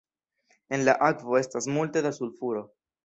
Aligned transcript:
En 0.77 0.85
la 0.87 0.95
akvo 1.09 1.37
estas 1.41 1.67
multe 1.77 2.03
da 2.07 2.13
sulfuro. 2.21 2.65